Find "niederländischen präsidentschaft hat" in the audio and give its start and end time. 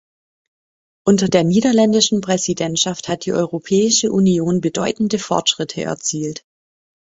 1.43-3.25